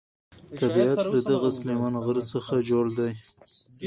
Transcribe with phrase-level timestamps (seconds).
[0.59, 3.11] طبیعت له دغه سلیمان غر څخه جوړ دی.